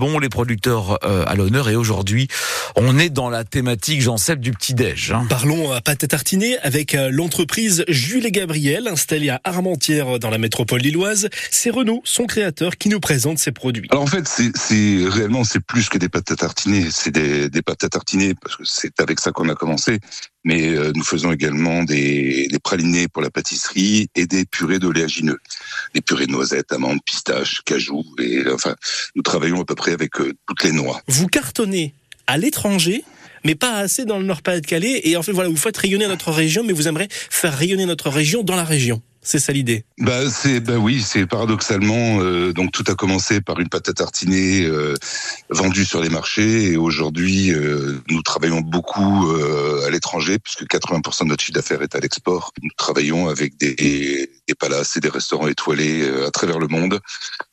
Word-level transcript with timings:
Lebon, 0.00 0.18
les 0.18 0.30
producteurs 0.30 0.98
euh, 1.04 1.24
à 1.26 1.34
l'honneur. 1.34 1.68
Et 1.68 1.76
aujourd'hui, 1.76 2.28
on 2.74 2.98
est 2.98 3.10
dans 3.10 3.28
la 3.28 3.44
thématique, 3.44 4.00
Jean 4.00 4.16
Seb, 4.16 4.40
du 4.40 4.50
petit-déj. 4.52 5.12
Hein. 5.12 5.26
Parlons 5.28 5.72
à 5.72 5.82
pâte 5.82 6.04
à 6.04 6.06
tartiner 6.06 6.56
avec 6.60 6.94
euh, 6.94 7.10
l'entreprise 7.12 7.84
Jules 7.86 8.24
et 8.24 8.32
Gabriel, 8.32 8.88
installée 8.88 9.28
à 9.28 9.40
Armentières 9.44 10.18
dans 10.18 10.30
la 10.30 10.38
métropole 10.38 10.80
lilloise. 10.80 11.28
C'est 11.50 11.68
Renault, 11.68 12.00
son 12.04 12.24
créateur, 12.24 12.78
qui 12.78 12.88
nous 12.88 13.00
présente 13.00 13.38
ses 13.38 13.52
produits. 13.52 13.88
Alors 13.90 14.04
en 14.04 14.06
fait, 14.06 14.26
c'est 14.26 15.04
réellement 15.06 15.44
c'est 15.44 15.60
plus 15.60 15.90
que 15.90 15.98
des 15.98 16.08
pâtes 16.08 16.30
à 16.30 16.36
tartiner, 16.36 16.88
c'est 16.90 17.10
des, 17.10 17.50
des 17.50 17.60
pâtes 17.60 17.84
à 17.84 17.90
tartiner 17.90 18.34
parce 18.40 18.56
que 18.56 18.62
c'est 18.64 18.98
avec 19.00 19.20
ça 19.20 19.32
qu'on 19.32 19.50
a 19.50 19.54
commencé 19.54 19.98
mais 20.44 20.70
euh, 20.70 20.92
nous 20.94 21.04
faisons 21.04 21.32
également 21.32 21.84
des, 21.84 22.48
des, 22.50 22.58
pralinés 22.58 23.08
pour 23.08 23.22
la 23.22 23.30
pâtisserie 23.30 24.08
et 24.14 24.26
des 24.26 24.44
purées 24.44 24.78
d'oléagineux, 24.78 25.38
des 25.94 26.00
purées 26.00 26.26
de 26.26 26.32
noisettes, 26.32 26.72
amandes, 26.72 27.00
pistaches, 27.04 27.62
cajou, 27.64 28.04
et 28.18 28.42
enfin, 28.52 28.74
nous 29.14 29.22
travaillons 29.22 29.60
à 29.60 29.64
peu 29.64 29.74
près 29.74 29.92
avec 29.92 30.20
euh, 30.20 30.32
toutes 30.46 30.62
les 30.64 30.72
noix. 30.72 31.00
Vous 31.08 31.26
cartonnez 31.26 31.94
à 32.26 32.38
l'étranger 32.38 33.04
mais 33.44 33.54
pas 33.54 33.76
assez 33.76 34.04
dans 34.04 34.18
le 34.18 34.24
Nord-Pas-de-Calais. 34.24 35.00
Et 35.04 35.16
en 35.16 35.22
fait, 35.22 35.32
voilà, 35.32 35.48
vous 35.48 35.56
faites 35.56 35.78
rayonner 35.78 36.06
notre 36.06 36.30
région, 36.30 36.62
mais 36.62 36.74
vous 36.74 36.88
aimeriez 36.88 37.08
faire 37.10 37.56
rayonner 37.56 37.86
notre 37.86 38.10
région 38.10 38.42
dans 38.42 38.56
la 38.56 38.64
région. 38.64 39.00
C'est 39.22 39.38
ça 39.38 39.52
l'idée. 39.52 39.84
Bah 39.98 40.30
c'est 40.30 40.60
bah 40.60 40.78
oui, 40.78 41.02
c'est 41.02 41.26
paradoxalement 41.26 42.22
euh, 42.22 42.54
donc 42.54 42.72
tout 42.72 42.84
a 42.86 42.94
commencé 42.94 43.42
par 43.42 43.60
une 43.60 43.68
pâte 43.68 43.90
à 43.90 43.92
tartiner 43.92 44.64
euh, 44.64 44.94
vendue 45.50 45.84
sur 45.84 46.00
les 46.00 46.08
marchés 46.08 46.72
et 46.72 46.78
aujourd'hui 46.78 47.52
euh, 47.52 48.00
nous 48.08 48.22
travaillons 48.22 48.62
beaucoup 48.62 49.28
euh, 49.28 49.86
à 49.86 49.90
l'étranger 49.90 50.38
puisque 50.38 50.62
80% 50.62 51.24
de 51.24 51.28
notre 51.28 51.44
chiffre 51.44 51.54
d'affaires 51.54 51.82
est 51.82 51.94
à 51.94 52.00
l'export. 52.00 52.54
Nous 52.62 52.70
travaillons 52.78 53.28
avec 53.28 53.58
des, 53.58 54.29
des 54.50 54.54
palaces 54.54 54.96
et 54.96 55.00
des 55.00 55.08
restaurants 55.08 55.46
étoilés 55.46 56.02
euh, 56.02 56.26
à 56.26 56.30
travers 56.30 56.58
le 56.58 56.66
monde. 56.66 57.00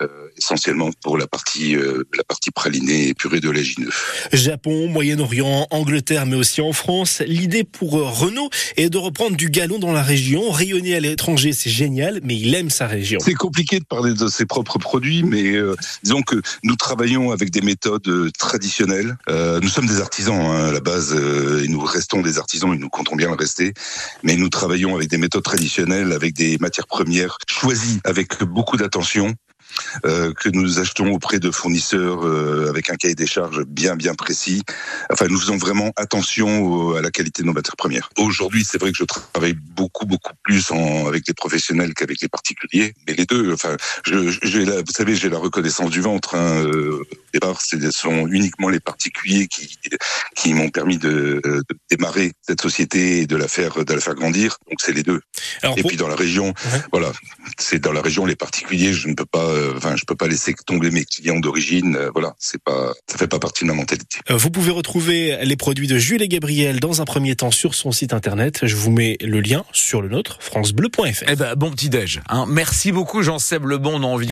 Euh, 0.00 0.15
essentiellement 0.56 0.90
pour 1.02 1.18
la 1.18 1.26
partie 1.26 1.74
la 1.74 2.24
partie 2.24 2.50
pralinée 2.50 3.08
et 3.08 3.14
purée 3.14 3.40
de 3.40 3.50
légineux. 3.50 3.90
Japon, 4.32 4.88
Moyen-Orient, 4.88 5.66
Angleterre 5.70 6.26
mais 6.26 6.36
aussi 6.36 6.60
en 6.60 6.72
France, 6.72 7.22
l'idée 7.26 7.64
pour 7.64 7.92
Renault 7.92 8.48
est 8.76 8.88
de 8.88 8.98
reprendre 8.98 9.36
du 9.36 9.50
galon 9.50 9.78
dans 9.78 9.92
la 9.92 10.02
région, 10.02 10.50
rayonner 10.50 10.96
à 10.96 11.00
l'étranger 11.00 11.52
c'est 11.52 11.70
génial, 11.70 12.20
mais 12.24 12.36
il 12.36 12.54
aime 12.54 12.70
sa 12.70 12.86
région. 12.86 13.18
C'est 13.20 13.34
compliqué 13.34 13.78
de 13.78 13.84
parler 13.84 14.14
de 14.14 14.28
ses 14.28 14.46
propres 14.46 14.78
produits, 14.78 15.22
mais 15.22 15.52
euh, 15.52 15.74
disons 16.02 16.22
que 16.22 16.40
nous 16.62 16.76
travaillons 16.76 17.30
avec 17.30 17.50
des 17.50 17.60
méthodes 17.60 18.08
euh, 18.08 18.30
traditionnelles. 18.38 19.16
Euh, 19.28 19.60
nous 19.60 19.68
sommes 19.68 19.86
des 19.86 20.00
artisans 20.00 20.40
hein, 20.40 20.68
à 20.68 20.72
la 20.72 20.80
base, 20.80 21.14
euh, 21.14 21.64
et 21.64 21.68
nous 21.68 21.80
restons 21.80 22.22
des 22.22 22.38
artisans, 22.38 22.72
et 22.72 22.78
nous 22.78 22.88
comptons 22.88 23.16
bien 23.16 23.28
le 23.28 23.34
rester. 23.34 23.74
Mais 24.22 24.36
nous 24.36 24.48
travaillons 24.48 24.94
avec 24.94 25.08
des 25.08 25.18
méthodes 25.18 25.42
traditionnelles, 25.42 26.12
avec 26.12 26.34
des 26.34 26.58
matières 26.58 26.86
premières 26.86 27.38
choisies 27.48 28.00
avec 28.04 28.42
beaucoup 28.42 28.76
d'attention 28.76 29.34
euh, 30.04 30.32
que 30.32 30.48
nous 30.48 30.78
achetons 30.78 31.12
auprès 31.12 31.38
de 31.38 31.50
fournisseurs 31.50 32.26
euh, 32.26 32.68
avec 32.68 32.90
un 32.90 32.96
cahier 32.96 33.14
des 33.14 33.26
charges 33.26 33.64
bien 33.64 33.96
bien 33.96 34.14
précis. 34.14 34.62
Enfin, 35.12 35.26
nous 35.28 35.38
faisons 35.38 35.56
vraiment 35.56 35.92
attention 35.96 36.94
à 36.94 37.02
la 37.02 37.10
qualité 37.10 37.42
de 37.42 37.46
nos 37.46 37.52
matières 37.52 37.76
premières. 37.76 38.10
Aujourd'hui, 38.18 38.64
c'est 38.68 38.80
vrai 38.80 38.92
que 38.92 38.98
je 38.98 39.04
travaille 39.04 39.54
beaucoup 39.54 40.06
beaucoup 40.06 40.32
plus 40.42 40.70
en, 40.70 41.06
avec 41.06 41.26
les 41.28 41.34
professionnels 41.34 41.94
qu'avec 41.94 42.20
les 42.20 42.28
particuliers, 42.28 42.94
mais 43.06 43.14
les 43.14 43.26
deux. 43.26 43.52
Enfin, 43.52 43.76
je, 44.04 44.30
j'ai 44.42 44.64
la, 44.64 44.76
vous 44.76 44.92
savez, 44.92 45.14
j'ai 45.14 45.28
la 45.28 45.38
reconnaissance 45.38 45.90
du 45.90 46.00
ventre. 46.00 46.34
Hein, 46.34 46.64
euh, 46.64 47.04
départ, 47.36 47.60
ce 47.60 47.76
sont 47.90 48.26
uniquement 48.28 48.68
les 48.68 48.80
particuliers 48.80 49.46
qui 49.48 49.78
qui 50.34 50.54
m'ont 50.54 50.70
permis 50.70 50.98
de, 50.98 51.40
de, 51.44 51.62
démarrer 51.90 52.32
cette 52.46 52.60
société 52.60 53.20
et 53.20 53.26
de 53.26 53.36
la 53.36 53.48
faire 53.48 53.84
de 53.84 53.94
la 53.94 54.00
faire 54.00 54.14
grandir. 54.14 54.58
Donc 54.68 54.78
c'est 54.80 54.92
les 54.92 55.02
deux. 55.02 55.20
Alors, 55.62 55.78
et 55.78 55.82
pour... 55.82 55.88
puis 55.88 55.96
dans 55.96 56.08
la 56.08 56.16
région, 56.16 56.46
ouais. 56.46 56.80
voilà, 56.92 57.12
c'est 57.58 57.78
dans 57.78 57.92
la 57.92 58.02
région 58.02 58.26
les 58.26 58.36
particuliers. 58.36 58.92
Je 58.92 59.08
ne 59.08 59.14
peux 59.14 59.26
pas 59.26 59.44
euh, 59.44 59.74
enfin, 59.76 59.96
je 59.96 60.04
peux 60.04 60.14
pas 60.14 60.28
laisser 60.28 60.54
tomber 60.66 60.90
mes 60.90 61.04
clients 61.04 61.40
d'origine. 61.40 61.96
Euh, 61.96 62.10
voilà, 62.12 62.34
c'est 62.38 62.62
pas, 62.62 62.92
ça 63.06 63.18
fait 63.18 63.28
pas 63.28 63.38
partie 63.38 63.64
de 63.64 63.68
ma 63.68 63.74
mentalité. 63.74 64.18
Euh, 64.30 64.36
vous 64.36 64.50
pouvez 64.50 64.70
retrouver 64.70 65.38
les 65.42 65.56
produits 65.56 65.86
de 65.86 65.98
Jules 65.98 66.22
et 66.22 66.28
Gabriel 66.28 66.80
dans 66.80 67.00
un 67.00 67.04
premier 67.04 67.36
temps 67.36 67.50
sur 67.50 67.74
son 67.74 67.92
site 67.92 68.12
internet. 68.12 68.60
Je 68.62 68.76
vous 68.76 68.90
mets 68.90 69.16
le 69.20 69.40
lien 69.40 69.64
sur 69.72 70.02
le 70.02 70.08
nôtre, 70.08 70.38
francebleu.fr. 70.40 71.24
Eh 71.28 71.36
ben, 71.36 71.54
bon 71.54 71.70
petit 71.70 71.88
déj. 71.88 72.20
Hein. 72.28 72.46
Merci 72.48 72.92
beaucoup, 72.92 73.22
Jean-Seb 73.22 73.64
Lebon. 73.64 73.96
On 73.96 74.02
a 74.02 74.06
envie 74.06 74.24